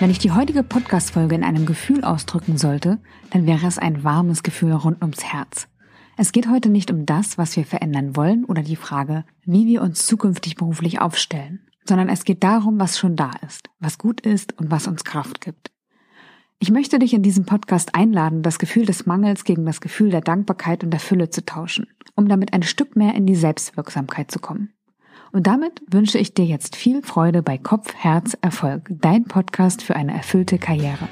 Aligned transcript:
Wenn 0.00 0.10
ich 0.10 0.20
die 0.20 0.30
heutige 0.30 0.62
Podcast-Folge 0.62 1.34
in 1.34 1.42
einem 1.42 1.66
Gefühl 1.66 2.04
ausdrücken 2.04 2.56
sollte, 2.56 2.98
dann 3.32 3.46
wäre 3.46 3.66
es 3.66 3.78
ein 3.78 4.04
warmes 4.04 4.44
Gefühl 4.44 4.72
rund 4.72 5.02
ums 5.02 5.24
Herz. 5.24 5.66
Es 6.16 6.30
geht 6.30 6.48
heute 6.48 6.68
nicht 6.68 6.92
um 6.92 7.04
das, 7.04 7.36
was 7.36 7.56
wir 7.56 7.64
verändern 7.64 8.14
wollen 8.14 8.44
oder 8.44 8.62
die 8.62 8.76
Frage, 8.76 9.24
wie 9.44 9.66
wir 9.66 9.82
uns 9.82 10.06
zukünftig 10.06 10.54
beruflich 10.54 11.00
aufstellen, 11.00 11.66
sondern 11.84 12.08
es 12.08 12.22
geht 12.22 12.44
darum, 12.44 12.78
was 12.78 12.96
schon 12.96 13.16
da 13.16 13.32
ist, 13.44 13.70
was 13.80 13.98
gut 13.98 14.20
ist 14.20 14.56
und 14.56 14.70
was 14.70 14.86
uns 14.86 15.02
Kraft 15.02 15.40
gibt. 15.40 15.72
Ich 16.60 16.70
möchte 16.70 17.00
dich 17.00 17.12
in 17.12 17.22
diesem 17.24 17.44
Podcast 17.44 17.96
einladen, 17.96 18.42
das 18.42 18.60
Gefühl 18.60 18.86
des 18.86 19.04
Mangels 19.04 19.42
gegen 19.42 19.66
das 19.66 19.80
Gefühl 19.80 20.10
der 20.10 20.20
Dankbarkeit 20.20 20.84
und 20.84 20.90
der 20.90 21.00
Fülle 21.00 21.30
zu 21.30 21.44
tauschen, 21.44 21.88
um 22.14 22.28
damit 22.28 22.52
ein 22.52 22.62
Stück 22.62 22.94
mehr 22.94 23.16
in 23.16 23.26
die 23.26 23.36
Selbstwirksamkeit 23.36 24.30
zu 24.30 24.38
kommen. 24.38 24.72
Und 25.30 25.46
damit 25.46 25.82
wünsche 25.86 26.18
ich 26.18 26.32
dir 26.32 26.46
jetzt 26.46 26.74
viel 26.74 27.02
Freude 27.02 27.42
bei 27.42 27.58
Kopf, 27.58 27.94
Herz, 27.94 28.36
Erfolg, 28.40 28.88
dein 28.88 29.24
Podcast 29.24 29.82
für 29.82 29.94
eine 29.94 30.12
erfüllte 30.12 30.58
Karriere. 30.58 31.08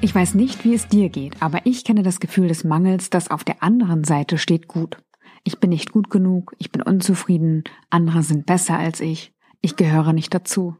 Ich 0.00 0.14
weiß 0.14 0.34
nicht, 0.34 0.64
wie 0.64 0.74
es 0.74 0.88
dir 0.88 1.08
geht, 1.08 1.40
aber 1.40 1.60
ich 1.64 1.84
kenne 1.84 2.02
das 2.02 2.20
Gefühl 2.20 2.48
des 2.48 2.62
Mangels, 2.62 3.10
das 3.10 3.30
auf 3.30 3.42
der 3.42 3.62
anderen 3.62 4.04
Seite 4.04 4.38
steht 4.38 4.68
gut. 4.68 4.98
Ich 5.44 5.60
bin 5.60 5.70
nicht 5.70 5.92
gut 5.92 6.08
genug, 6.08 6.54
ich 6.58 6.70
bin 6.70 6.82
unzufrieden, 6.82 7.64
andere 7.90 8.22
sind 8.22 8.46
besser 8.46 8.78
als 8.78 9.00
ich, 9.00 9.32
ich 9.60 9.76
gehöre 9.76 10.12
nicht 10.12 10.32
dazu. 10.34 10.76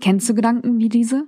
Kennst 0.00 0.28
du 0.28 0.34
Gedanken 0.34 0.78
wie 0.78 0.88
diese? 0.88 1.26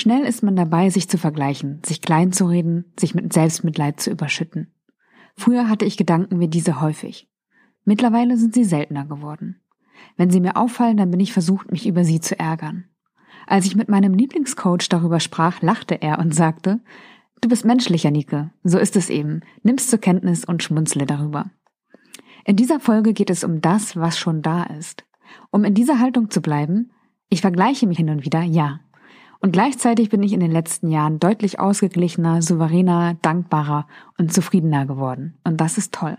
Schnell 0.00 0.22
ist 0.22 0.44
man 0.44 0.54
dabei, 0.54 0.90
sich 0.90 1.08
zu 1.08 1.18
vergleichen, 1.18 1.82
sich 1.84 2.00
klein 2.00 2.30
zu 2.30 2.46
reden, 2.46 2.84
sich 2.96 3.16
mit 3.16 3.32
Selbstmitleid 3.32 3.98
zu 3.98 4.12
überschütten. 4.12 4.72
Früher 5.34 5.68
hatte 5.68 5.84
ich 5.84 5.96
Gedanken 5.96 6.38
wie 6.38 6.46
diese 6.46 6.80
häufig. 6.80 7.28
Mittlerweile 7.84 8.36
sind 8.36 8.54
sie 8.54 8.62
seltener 8.62 9.06
geworden. 9.06 9.60
Wenn 10.16 10.30
sie 10.30 10.38
mir 10.38 10.56
auffallen, 10.56 10.98
dann 10.98 11.10
bin 11.10 11.18
ich 11.18 11.32
versucht, 11.32 11.72
mich 11.72 11.84
über 11.84 12.04
sie 12.04 12.20
zu 12.20 12.38
ärgern. 12.38 12.84
Als 13.48 13.66
ich 13.66 13.74
mit 13.74 13.88
meinem 13.88 14.14
Lieblingscoach 14.14 14.88
darüber 14.88 15.18
sprach, 15.18 15.62
lachte 15.62 16.00
er 16.00 16.20
und 16.20 16.32
sagte, 16.32 16.78
Du 17.40 17.48
bist 17.48 17.64
menschlicher, 17.64 18.12
Nike. 18.12 18.50
So 18.62 18.78
ist 18.78 18.94
es 18.94 19.10
eben. 19.10 19.40
Nimm's 19.64 19.88
zur 19.88 19.98
Kenntnis 19.98 20.44
und 20.44 20.62
schmunzle 20.62 21.06
darüber. 21.06 21.50
In 22.44 22.54
dieser 22.54 22.78
Folge 22.78 23.14
geht 23.14 23.30
es 23.30 23.42
um 23.42 23.60
das, 23.60 23.96
was 23.96 24.16
schon 24.16 24.42
da 24.42 24.62
ist. 24.62 25.04
Um 25.50 25.64
in 25.64 25.74
dieser 25.74 25.98
Haltung 25.98 26.30
zu 26.30 26.40
bleiben, 26.40 26.92
ich 27.30 27.40
vergleiche 27.40 27.88
mich 27.88 27.98
hin 27.98 28.10
und 28.10 28.24
wieder, 28.24 28.42
ja. 28.42 28.78
Und 29.40 29.52
gleichzeitig 29.52 30.08
bin 30.08 30.22
ich 30.22 30.32
in 30.32 30.40
den 30.40 30.50
letzten 30.50 30.90
Jahren 30.90 31.20
deutlich 31.20 31.60
ausgeglichener, 31.60 32.42
souveräner, 32.42 33.14
dankbarer 33.22 33.86
und 34.18 34.32
zufriedener 34.32 34.84
geworden. 34.86 35.38
Und 35.44 35.60
das 35.60 35.78
ist 35.78 35.94
toll. 35.94 36.18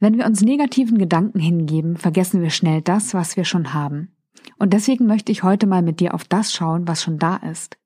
Wenn 0.00 0.16
wir 0.16 0.26
uns 0.26 0.40
negativen 0.40 0.98
Gedanken 0.98 1.38
hingeben, 1.38 1.96
vergessen 1.96 2.42
wir 2.42 2.50
schnell 2.50 2.80
das, 2.80 3.14
was 3.14 3.36
wir 3.36 3.44
schon 3.44 3.74
haben. 3.74 4.12
Und 4.58 4.72
deswegen 4.72 5.06
möchte 5.06 5.30
ich 5.30 5.42
heute 5.42 5.66
mal 5.66 5.82
mit 5.82 6.00
dir 6.00 6.14
auf 6.14 6.24
das 6.24 6.52
schauen, 6.52 6.88
was 6.88 7.02
schon 7.02 7.18
da 7.18 7.36
ist. 7.36 7.78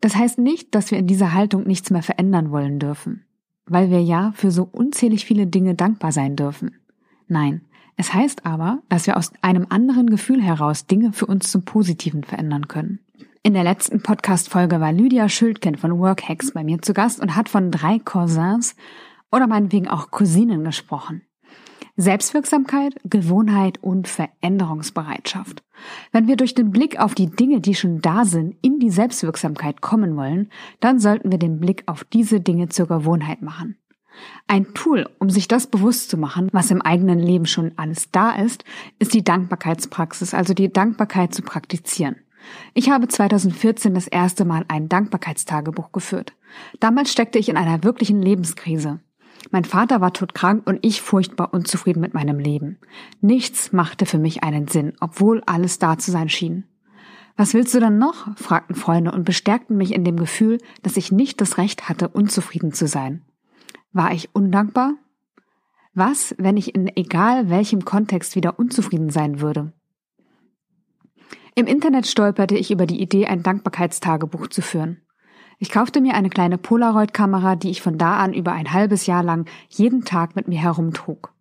Das 0.00 0.16
heißt 0.16 0.38
nicht, 0.38 0.74
dass 0.74 0.90
wir 0.90 0.98
in 0.98 1.06
dieser 1.06 1.32
Haltung 1.32 1.64
nichts 1.64 1.90
mehr 1.90 2.02
verändern 2.02 2.50
wollen 2.50 2.78
dürfen, 2.78 3.24
weil 3.66 3.90
wir 3.90 4.02
ja 4.02 4.32
für 4.34 4.50
so 4.50 4.68
unzählig 4.70 5.24
viele 5.24 5.46
Dinge 5.46 5.74
dankbar 5.74 6.12
sein 6.12 6.36
dürfen. 6.36 6.76
Nein, 7.26 7.62
es 7.98 8.14
heißt 8.14 8.46
aber, 8.46 8.78
dass 8.88 9.08
wir 9.08 9.16
aus 9.16 9.32
einem 9.42 9.66
anderen 9.70 10.08
Gefühl 10.08 10.40
heraus 10.40 10.86
Dinge 10.86 11.12
für 11.12 11.26
uns 11.26 11.50
zum 11.50 11.64
Positiven 11.64 12.22
verändern 12.22 12.68
können. 12.68 13.00
In 13.42 13.54
der 13.54 13.64
letzten 13.64 14.00
Podcast-Folge 14.02 14.80
war 14.80 14.92
Lydia 14.92 15.28
Schildkind 15.28 15.80
von 15.80 15.98
Workhacks 15.98 16.52
bei 16.52 16.62
mir 16.62 16.80
zu 16.80 16.94
Gast 16.94 17.20
und 17.20 17.34
hat 17.34 17.48
von 17.48 17.72
drei 17.72 17.98
Cousins 17.98 18.76
oder 19.32 19.48
meinetwegen 19.48 19.88
auch 19.88 20.12
Cousinen 20.12 20.62
gesprochen. 20.62 21.22
Selbstwirksamkeit, 21.96 22.94
Gewohnheit 23.02 23.82
und 23.82 24.06
Veränderungsbereitschaft. 24.06 25.64
Wenn 26.12 26.28
wir 26.28 26.36
durch 26.36 26.54
den 26.54 26.70
Blick 26.70 27.00
auf 27.00 27.16
die 27.16 27.28
Dinge, 27.28 27.60
die 27.60 27.74
schon 27.74 28.00
da 28.00 28.24
sind, 28.24 28.54
in 28.62 28.78
die 28.78 28.90
Selbstwirksamkeit 28.90 29.80
kommen 29.80 30.16
wollen, 30.16 30.50
dann 30.78 31.00
sollten 31.00 31.32
wir 31.32 31.38
den 31.38 31.58
Blick 31.58 31.82
auf 31.86 32.04
diese 32.04 32.40
Dinge 32.40 32.68
zur 32.68 32.86
Gewohnheit 32.86 33.42
machen. 33.42 33.76
Ein 34.46 34.74
Tool, 34.74 35.08
um 35.18 35.30
sich 35.30 35.48
das 35.48 35.66
bewusst 35.66 36.10
zu 36.10 36.16
machen, 36.16 36.48
was 36.52 36.70
im 36.70 36.82
eigenen 36.82 37.18
Leben 37.18 37.46
schon 37.46 37.72
alles 37.76 38.10
da 38.10 38.32
ist, 38.32 38.64
ist 38.98 39.14
die 39.14 39.24
Dankbarkeitspraxis, 39.24 40.34
also 40.34 40.54
die 40.54 40.72
Dankbarkeit 40.72 41.34
zu 41.34 41.42
praktizieren. 41.42 42.16
Ich 42.74 42.90
habe 42.90 43.08
2014 43.08 43.94
das 43.94 44.06
erste 44.06 44.44
Mal 44.44 44.64
ein 44.68 44.88
Dankbarkeitstagebuch 44.88 45.92
geführt. 45.92 46.34
Damals 46.80 47.12
steckte 47.12 47.38
ich 47.38 47.48
in 47.48 47.56
einer 47.56 47.84
wirklichen 47.84 48.22
Lebenskrise. 48.22 49.00
Mein 49.50 49.64
Vater 49.64 50.00
war 50.00 50.12
todkrank 50.12 50.66
und 50.66 50.78
ich 50.82 51.00
furchtbar 51.00 51.54
unzufrieden 51.54 52.00
mit 52.00 52.14
meinem 52.14 52.38
Leben. 52.38 52.78
Nichts 53.20 53.72
machte 53.72 54.04
für 54.04 54.18
mich 54.18 54.42
einen 54.42 54.68
Sinn, 54.68 54.94
obwohl 55.00 55.42
alles 55.46 55.78
da 55.78 55.98
zu 55.98 56.10
sein 56.10 56.28
schien. 56.28 56.64
Was 57.36 57.54
willst 57.54 57.72
du 57.72 57.80
dann 57.80 57.98
noch? 57.98 58.36
fragten 58.36 58.74
Freunde 58.74 59.12
und 59.12 59.24
bestärkten 59.24 59.76
mich 59.76 59.94
in 59.94 60.04
dem 60.04 60.16
Gefühl, 60.16 60.58
dass 60.82 60.96
ich 60.96 61.12
nicht 61.12 61.40
das 61.40 61.56
Recht 61.56 61.88
hatte, 61.88 62.08
unzufrieden 62.08 62.72
zu 62.72 62.88
sein. 62.88 63.22
War 63.92 64.12
ich 64.12 64.34
undankbar? 64.34 64.94
Was, 65.94 66.34
wenn 66.38 66.56
ich 66.56 66.74
in 66.74 66.94
egal 66.96 67.48
welchem 67.48 67.84
Kontext 67.84 68.36
wieder 68.36 68.58
unzufrieden 68.58 69.10
sein 69.10 69.40
würde? 69.40 69.72
Im 71.54 71.66
Internet 71.66 72.06
stolperte 72.06 72.56
ich 72.56 72.70
über 72.70 72.86
die 72.86 73.00
Idee, 73.00 73.26
ein 73.26 73.42
Dankbarkeitstagebuch 73.42 74.46
zu 74.48 74.62
führen. 74.62 75.02
Ich 75.58 75.70
kaufte 75.70 76.00
mir 76.00 76.14
eine 76.14 76.30
kleine 76.30 76.56
Polaroid-Kamera, 76.56 77.56
die 77.56 77.70
ich 77.70 77.82
von 77.82 77.98
da 77.98 78.18
an 78.18 78.32
über 78.32 78.52
ein 78.52 78.72
halbes 78.72 79.06
Jahr 79.06 79.24
lang 79.24 79.46
jeden 79.68 80.04
Tag 80.04 80.36
mit 80.36 80.46
mir 80.46 80.60
herumtrug. 80.60 81.34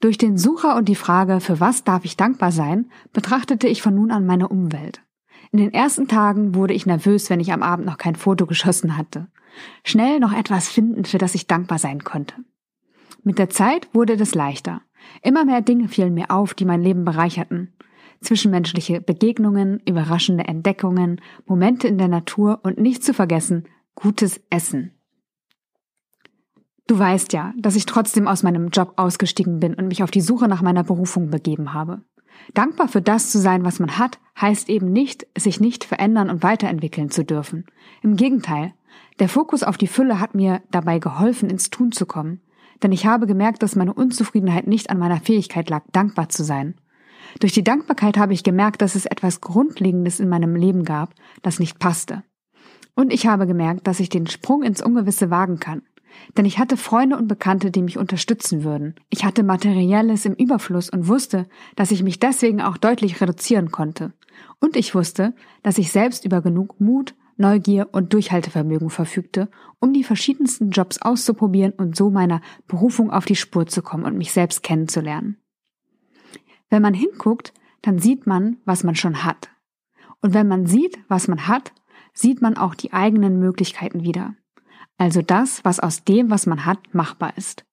Durch 0.00 0.18
den 0.18 0.38
Sucher 0.38 0.76
und 0.76 0.88
die 0.88 0.94
Frage, 0.94 1.40
für 1.40 1.58
was 1.58 1.82
darf 1.82 2.04
ich 2.04 2.16
dankbar 2.16 2.52
sein, 2.52 2.90
betrachtete 3.12 3.66
ich 3.66 3.82
von 3.82 3.94
nun 3.94 4.12
an 4.12 4.26
meine 4.26 4.48
Umwelt. 4.48 5.02
In 5.52 5.58
den 5.58 5.72
ersten 5.72 6.08
Tagen 6.08 6.54
wurde 6.54 6.74
ich 6.74 6.86
nervös, 6.86 7.30
wenn 7.30 7.40
ich 7.40 7.52
am 7.52 7.62
Abend 7.62 7.86
noch 7.86 7.98
kein 7.98 8.16
Foto 8.16 8.46
geschossen 8.46 8.96
hatte. 8.96 9.28
Schnell 9.84 10.20
noch 10.20 10.32
etwas 10.32 10.68
finden, 10.68 11.04
für 11.04 11.18
das 11.18 11.34
ich 11.34 11.46
dankbar 11.46 11.78
sein 11.78 12.04
konnte. 12.04 12.34
Mit 13.22 13.38
der 13.38 13.50
Zeit 13.50 13.88
wurde 13.92 14.16
das 14.16 14.34
leichter. 14.34 14.82
Immer 15.22 15.44
mehr 15.44 15.62
Dinge 15.62 15.88
fielen 15.88 16.14
mir 16.14 16.30
auf, 16.30 16.54
die 16.54 16.64
mein 16.64 16.82
Leben 16.82 17.04
bereicherten 17.04 17.72
zwischenmenschliche 18.20 19.00
Begegnungen, 19.00 19.80
überraschende 19.86 20.44
Entdeckungen, 20.44 21.20
Momente 21.46 21.88
in 21.88 21.98
der 21.98 22.08
Natur 22.08 22.60
und 22.62 22.78
nicht 22.78 23.04
zu 23.04 23.14
vergessen, 23.14 23.64
gutes 23.94 24.40
Essen. 24.50 24.92
Du 26.86 26.98
weißt 26.98 27.32
ja, 27.32 27.52
dass 27.58 27.76
ich 27.76 27.86
trotzdem 27.86 28.28
aus 28.28 28.42
meinem 28.42 28.68
Job 28.68 28.92
ausgestiegen 28.96 29.58
bin 29.58 29.74
und 29.74 29.88
mich 29.88 30.02
auf 30.02 30.10
die 30.10 30.20
Suche 30.20 30.46
nach 30.46 30.62
meiner 30.62 30.84
Berufung 30.84 31.30
begeben 31.30 31.72
habe. 31.74 32.02
Dankbar 32.54 32.88
für 32.88 33.02
das 33.02 33.30
zu 33.30 33.38
sein, 33.38 33.64
was 33.64 33.80
man 33.80 33.98
hat, 33.98 34.18
heißt 34.40 34.68
eben 34.68 34.92
nicht, 34.92 35.26
sich 35.36 35.60
nicht 35.60 35.84
verändern 35.84 36.30
und 36.30 36.42
weiterentwickeln 36.42 37.10
zu 37.10 37.24
dürfen. 37.24 37.66
Im 38.02 38.16
Gegenteil, 38.16 38.74
der 39.18 39.28
Fokus 39.28 39.62
auf 39.62 39.76
die 39.78 39.86
Fülle 39.86 40.20
hat 40.20 40.34
mir 40.34 40.62
dabei 40.70 40.98
geholfen, 40.98 41.50
ins 41.50 41.70
Tun 41.70 41.92
zu 41.92 42.06
kommen. 42.06 42.40
Denn 42.82 42.92
ich 42.92 43.06
habe 43.06 43.26
gemerkt, 43.26 43.62
dass 43.62 43.76
meine 43.76 43.94
Unzufriedenheit 43.94 44.66
nicht 44.66 44.90
an 44.90 44.98
meiner 44.98 45.20
Fähigkeit 45.20 45.70
lag, 45.70 45.84
dankbar 45.92 46.28
zu 46.28 46.44
sein. 46.44 46.74
Durch 47.40 47.52
die 47.52 47.64
Dankbarkeit 47.64 48.18
habe 48.18 48.32
ich 48.32 48.44
gemerkt, 48.44 48.82
dass 48.82 48.94
es 48.94 49.06
etwas 49.06 49.40
Grundlegendes 49.40 50.20
in 50.20 50.28
meinem 50.28 50.54
Leben 50.54 50.84
gab, 50.84 51.14
das 51.42 51.58
nicht 51.58 51.78
passte. 51.78 52.22
Und 52.94 53.12
ich 53.12 53.26
habe 53.26 53.46
gemerkt, 53.46 53.86
dass 53.86 54.00
ich 54.00 54.08
den 54.08 54.26
Sprung 54.26 54.62
ins 54.62 54.82
Ungewisse 54.82 55.30
wagen 55.30 55.58
kann. 55.58 55.82
Denn 56.36 56.44
ich 56.44 56.58
hatte 56.58 56.76
Freunde 56.76 57.16
und 57.16 57.28
Bekannte, 57.28 57.70
die 57.70 57.82
mich 57.82 57.98
unterstützen 57.98 58.64
würden. 58.64 58.94
Ich 59.10 59.24
hatte 59.24 59.42
Materielles 59.42 60.24
im 60.24 60.34
Überfluss 60.34 60.90
und 60.90 61.08
wusste, 61.08 61.48
dass 61.74 61.90
ich 61.90 62.02
mich 62.02 62.18
deswegen 62.18 62.60
auch 62.60 62.76
deutlich 62.76 63.20
reduzieren 63.20 63.70
konnte. 63.70 64.12
Und 64.60 64.76
ich 64.76 64.94
wusste, 64.94 65.34
dass 65.62 65.78
ich 65.78 65.92
selbst 65.92 66.24
über 66.24 66.42
genug 66.42 66.80
Mut, 66.80 67.14
Neugier 67.36 67.88
und 67.92 68.12
Durchhaltevermögen 68.12 68.90
verfügte, 68.90 69.50
um 69.78 69.92
die 69.92 70.04
verschiedensten 70.04 70.70
Jobs 70.70 71.02
auszuprobieren 71.02 71.72
und 71.72 71.96
so 71.96 72.10
meiner 72.10 72.40
Berufung 72.66 73.10
auf 73.10 73.26
die 73.26 73.36
Spur 73.36 73.66
zu 73.66 73.82
kommen 73.82 74.04
und 74.04 74.16
mich 74.16 74.32
selbst 74.32 74.62
kennenzulernen. 74.62 75.36
Wenn 76.70 76.82
man 76.82 76.94
hinguckt, 76.94 77.52
dann 77.82 77.98
sieht 77.98 78.26
man, 78.26 78.56
was 78.64 78.84
man 78.84 78.94
schon 78.94 79.22
hat. 79.24 79.50
Und 80.22 80.34
wenn 80.34 80.48
man 80.48 80.66
sieht, 80.66 80.98
was 81.08 81.28
man 81.28 81.46
hat, 81.46 81.72
sieht 82.12 82.40
man 82.40 82.56
auch 82.56 82.74
die 82.74 82.92
eigenen 82.92 83.38
Möglichkeiten 83.38 84.02
wieder. 84.02 84.34
Also 84.98 85.22
das, 85.22 85.64
was 85.64 85.80
aus 85.80 86.04
dem, 86.04 86.30
was 86.30 86.46
man 86.46 86.64
hat, 86.64 86.78
machbar 86.94 87.36
ist. 87.36 87.64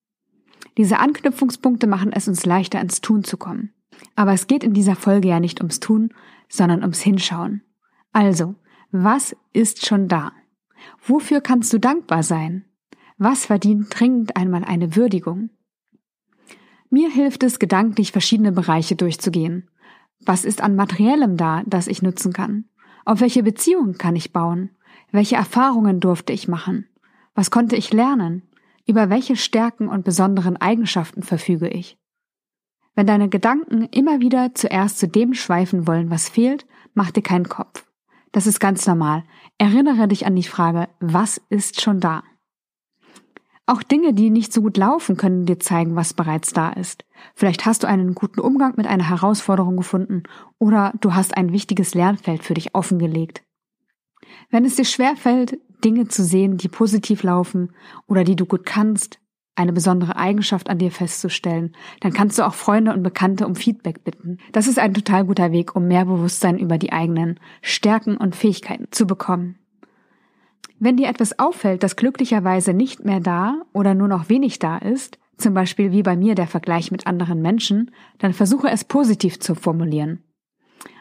Diese 0.78 1.00
Anknüpfungspunkte 1.00 1.88
machen 1.88 2.12
es 2.12 2.28
uns 2.28 2.46
leichter 2.46 2.81
ins 2.81 3.02
Tun 3.02 3.24
zu 3.24 3.38
kommen. 3.38 3.74
Aber 4.16 4.34
es 4.34 4.48
geht 4.48 4.64
in 4.64 4.74
dieser 4.74 4.96
Folge 4.96 5.28
ja 5.30 5.40
nicht 5.40 5.60
ums 5.60 5.80
Tun, 5.80 6.14
sondern 6.50 6.81
ums 6.81 7.02
Hinschauen. 7.02 7.62
Also, 8.12 8.56
was 8.92 9.36
ist 9.54 9.86
schon 9.86 10.08
da? 10.08 10.31
Wofür 11.06 11.42
kannst 11.42 11.72
du 11.74 11.80
dankbar 11.80 12.24
sein? 12.24 12.66
Was 13.18 13.46
verdient 13.46 13.88
dringend 13.90 14.36
einmal 14.36 14.64
eine 14.64 14.96
Würdigung? 14.96 15.50
Mir 16.90 17.10
hilft 17.10 17.44
es, 17.44 17.60
gedanklich 17.60 18.12
verschiedene 18.12 18.52
Bereiche 18.52 18.96
durchzugehen. 18.96 19.69
Was 20.26 20.46
ist 20.46 20.62
an 20.62 20.76
Materiellem 20.76 21.38
da, 21.38 21.64
das 21.66 21.88
ich 21.88 22.02
nutzen 22.02 22.34
kann? 22.34 22.66
Auf 23.06 23.19
welche 23.19 23.44
Beziehungen 23.44 23.98
kann 23.98 24.16
ich 24.16 24.31
bauen? 24.31 24.69
Welche 25.12 25.36
Erfahrungen 25.36 26.00
durfte 26.00 26.34
ich 26.34 26.48
machen? 26.48 26.88
Was 27.35 27.51
konnte 27.51 27.75
ich 27.75 27.94
lernen? 27.94 28.44
Über 28.85 29.09
welche 29.09 29.35
Stärken 29.35 29.88
und 29.88 30.03
besonderen 30.03 30.57
Eigenschaften 30.57 31.24
verfüge 31.24 31.68
ich? 31.68 31.97
Wenn 32.95 33.07
deine 33.07 33.30
Gedanken 33.30 33.85
immer 33.85 34.19
wieder 34.19 34.53
zuerst 34.53 35.00
zu 35.00 35.07
dem 35.07 35.33
schweifen 35.33 35.88
wollen, 35.88 36.12
was 36.12 36.30
fehlt, 36.30 36.68
mach 36.94 37.12
dir 37.12 37.24
keinen 37.24 37.50
Kopf. 37.50 37.85
Das 38.31 38.45
ist 38.45 38.59
ganz 38.59 38.85
normal. 38.85 39.24
Erinnere 39.57 40.07
dich 40.07 40.25
an 40.25 40.35
die 40.35 40.44
Frage, 40.44 40.89
was 41.00 41.41
ist 41.50 41.81
schon 41.81 42.00
da? 42.00 42.24
Auch 43.65 43.81
Dinge, 43.81 44.13
die 44.13 44.30
nicht 44.30 44.51
so 44.51 44.62
gut 44.62 44.75
laufen, 44.75 45.15
können 45.15 45.45
dir 45.45 45.57
zeigen, 45.59 45.95
was 45.95 46.13
bereits 46.13 46.51
da 46.51 46.69
ist. 46.71 47.06
Vielleicht 47.33 47.65
hast 47.65 47.83
du 47.83 47.88
einen 47.88 48.13
guten 48.13 48.41
Umgang 48.41 48.74
mit 48.75 48.88
einer 48.88 49.09
Herausforderung 49.09 49.77
gefunden 49.77 50.24
oder 50.59 50.94
du 51.00 51.13
hast 51.13 51.38
ein 51.38 51.53
wichtiges 51.53 51.94
Lernfeld 51.95 52.44
für 52.44 52.56
dich 52.56 52.75
offengelegt. 52.75 53.41
Wenn 54.50 54.65
es 54.65 54.75
dir 54.75 54.85
schwerfällt, 54.85 55.59
Dinge 55.83 56.07
zu 56.07 56.24
sehen, 56.24 56.57
die 56.57 56.68
positiv 56.68 57.24
laufen 57.24 57.74
oder 58.07 58.24
die 58.24 58.35
du 58.35 58.45
gut 58.45 58.65
kannst, 58.65 59.19
eine 59.56 59.74
besondere 59.74 60.15
Eigenschaft 60.15 60.69
an 60.69 60.80
dir 60.80 60.91
festzustellen, 60.91 61.75
dann 62.00 62.13
kannst 62.13 62.39
du 62.39 62.45
auch 62.45 62.56
Freunde 62.56 62.94
und 62.94 63.03
Bekannte 63.03 63.45
um 63.45 63.56
Feedback 63.56 64.03
bitten. 64.03 64.39
Das 64.51 64.68
ist 64.68 64.80
ein 64.80 64.94
total 64.94 65.25
guter 65.25 65.51
Weg, 65.51 65.75
um 65.75 65.88
mehr 65.88 66.06
Bewusstsein 66.06 66.57
über 66.57 66.77
die 66.77 66.91
eigenen 66.91 67.39
Stärken 67.62 68.18
und 68.18 68.35
Fähigkeiten 68.35 68.88
zu 68.91 69.06
bekommen. 69.06 69.59
Wenn 70.80 70.97
dir 70.97 71.07
etwas 71.07 71.38
auffällt, 71.39 71.83
das 71.83 71.95
glücklicherweise 71.95 72.74
nicht 72.74 73.06
mehr 73.06 73.19
da 73.19 73.62
oder 73.74 73.94
nur 73.94 74.07
noch 74.07 74.30
wenig 74.30 74.59
da 74.59 74.77
ist, 74.77 75.19
zum 75.38 75.53
Beispiel 75.53 75.91
wie 75.91 76.03
bei 76.03 76.15
mir 76.15 76.35
der 76.35 76.47
Vergleich 76.47 76.91
mit 76.91 77.07
anderen 77.07 77.41
Menschen, 77.41 77.91
dann 78.18 78.33
versuche 78.33 78.69
es 78.69 78.83
positiv 78.83 79.39
zu 79.39 79.56
formulieren. 79.56 80.24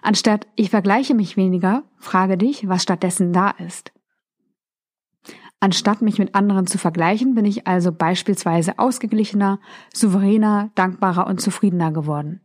Anstatt 0.03 0.47
ich 0.57 0.71
vergleiche 0.71 1.15
mich 1.15 1.37
weniger, 1.37 1.85
frage 1.99 2.37
dich, 2.37 2.69
was 2.69 2.83
stattdessen 2.83 3.33
da 3.33 3.51
ist. 3.51 3.93
Anstatt 5.63 6.03
mich 6.03 6.19
mit 6.19 6.35
anderen 6.35 6.67
zu 6.67 6.77
vergleichen, 6.77 7.37
bin 7.37 7.45
ich 7.45 7.69
also 7.69 7.93
beispielsweise 7.93 8.81
ausgeglichener, 8.81 9.61
souveräner, 9.95 10.73
dankbarer 10.75 11.29
und 11.29 11.41
zufriedener 11.41 11.93
geworden. 11.93 12.41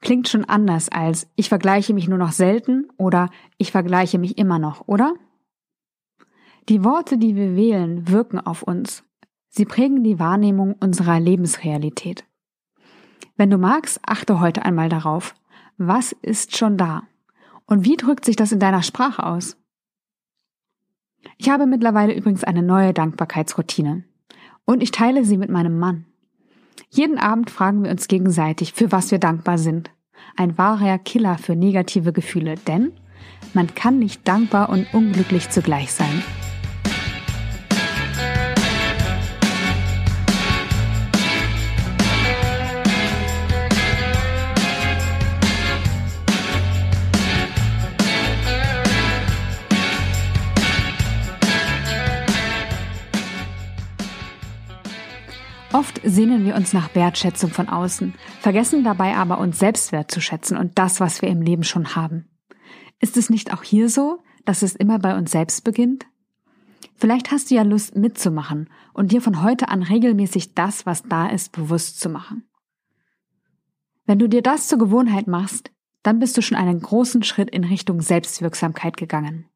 Klingt 0.00 0.26
schon 0.26 0.44
anders 0.44 0.88
als 0.88 1.28
ich 1.36 1.48
vergleiche 1.48 1.94
mich 1.94 2.08
nur 2.08 2.18
noch 2.18 2.32
selten 2.32 2.88
oder 2.96 3.30
ich 3.58 3.70
vergleiche 3.70 4.18
mich 4.18 4.38
immer 4.38 4.58
noch, 4.58 4.88
oder? 4.88 5.14
Die 6.68 6.82
Worte, 6.82 7.16
die 7.16 7.36
wir 7.36 7.54
wählen, 7.54 8.08
wirken 8.08 8.40
auf 8.40 8.64
uns. 8.64 9.04
Sie 9.50 9.64
prägen 9.64 10.02
die 10.02 10.18
Wahrnehmung 10.18 10.74
unserer 10.80 11.20
Lebensrealität. 11.20 12.24
Wenn 13.36 13.50
du 13.50 13.58
magst, 13.58 14.00
achte 14.04 14.40
heute 14.40 14.64
einmal 14.64 14.88
darauf, 14.88 15.36
was 15.76 16.10
ist 16.10 16.56
schon 16.56 16.76
da? 16.76 17.04
Und 17.66 17.84
wie 17.84 17.96
drückt 17.96 18.24
sich 18.24 18.34
das 18.34 18.50
in 18.50 18.58
deiner 18.58 18.82
Sprache 18.82 19.24
aus? 19.24 19.56
Ich 21.36 21.48
habe 21.50 21.66
mittlerweile 21.66 22.14
übrigens 22.14 22.44
eine 22.44 22.62
neue 22.62 22.92
Dankbarkeitsroutine. 22.92 24.04
Und 24.64 24.82
ich 24.82 24.90
teile 24.90 25.24
sie 25.24 25.36
mit 25.36 25.50
meinem 25.50 25.78
Mann. 25.78 26.04
Jeden 26.90 27.18
Abend 27.18 27.50
fragen 27.50 27.84
wir 27.84 27.90
uns 27.90 28.08
gegenseitig, 28.08 28.72
für 28.72 28.92
was 28.92 29.10
wir 29.10 29.18
dankbar 29.18 29.58
sind. 29.58 29.90
Ein 30.36 30.58
wahrer 30.58 30.98
Killer 30.98 31.38
für 31.38 31.56
negative 31.56 32.12
Gefühle, 32.12 32.54
denn 32.66 32.92
man 33.54 33.74
kann 33.74 33.98
nicht 33.98 34.26
dankbar 34.26 34.68
und 34.70 34.92
unglücklich 34.92 35.50
zugleich 35.50 35.92
sein. 35.92 36.22
Sehnen 56.04 56.44
wir 56.44 56.54
uns 56.54 56.72
nach 56.72 56.94
Wertschätzung 56.94 57.50
von 57.50 57.68
außen, 57.68 58.14
vergessen 58.40 58.84
dabei 58.84 59.16
aber 59.16 59.38
uns 59.38 59.58
selbst 59.58 59.92
wertzuschätzen 59.92 60.56
und 60.56 60.78
das, 60.78 61.00
was 61.00 61.22
wir 61.22 61.28
im 61.28 61.42
Leben 61.42 61.64
schon 61.64 61.94
haben. 61.96 62.28
Ist 63.00 63.16
es 63.16 63.30
nicht 63.30 63.52
auch 63.52 63.62
hier 63.62 63.88
so, 63.88 64.20
dass 64.44 64.62
es 64.62 64.74
immer 64.74 64.98
bei 64.98 65.16
uns 65.16 65.30
selbst 65.30 65.64
beginnt? 65.64 66.06
Vielleicht 66.96 67.30
hast 67.30 67.50
du 67.50 67.54
ja 67.54 67.62
Lust 67.62 67.96
mitzumachen 67.96 68.68
und 68.92 69.12
dir 69.12 69.22
von 69.22 69.42
heute 69.42 69.68
an 69.68 69.82
regelmäßig 69.82 70.54
das, 70.54 70.84
was 70.84 71.04
da 71.04 71.28
ist, 71.28 71.52
bewusst 71.52 72.00
zu 72.00 72.08
machen. 72.08 72.48
Wenn 74.04 74.18
du 74.18 74.28
dir 74.28 74.42
das 74.42 74.68
zur 74.68 74.78
Gewohnheit 74.78 75.26
machst, 75.26 75.70
dann 76.02 76.18
bist 76.18 76.36
du 76.36 76.42
schon 76.42 76.56
einen 76.56 76.80
großen 76.80 77.22
Schritt 77.22 77.50
in 77.50 77.64
Richtung 77.64 78.00
Selbstwirksamkeit 78.00 78.96
gegangen. 78.96 79.46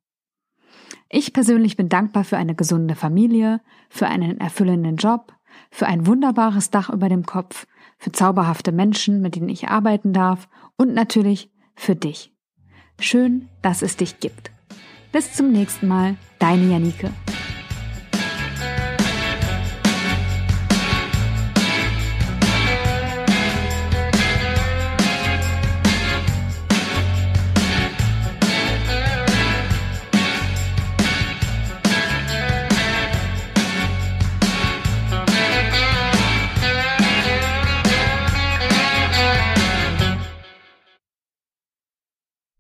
Ich 1.09 1.33
persönlich 1.33 1.77
bin 1.77 1.89
dankbar 1.89 2.25
für 2.25 2.37
eine 2.37 2.55
gesunde 2.55 2.95
Familie, 2.95 3.61
für 3.89 4.07
einen 4.07 4.39
erfüllenden 4.41 4.97
Job, 4.97 5.33
für 5.71 5.87
ein 5.87 6.07
wunderbares 6.07 6.71
Dach 6.71 6.91
über 6.91 7.09
dem 7.09 7.25
Kopf, 7.25 7.67
für 7.99 8.13
zauberhafte 8.13 8.73
Menschen, 8.73 9.21
mit 9.21 9.37
denen 9.37 9.49
ich 9.49 9.69
arbeiten 9.69 10.13
darf 10.13 10.49
und 10.77 10.95
natürlich 10.95 11.51
für 11.75 11.97
dich. 11.97 12.33
Schön, 13.01 13.49
dass 13.63 13.83
es 13.83 13.97
dich 13.97 14.21
gibt. 14.21 14.51
Bis 15.13 15.35
zum 15.35 15.53
nächsten 15.53 15.89
Mal, 15.89 16.17
deine 16.39 16.71
Janike. 16.71 17.11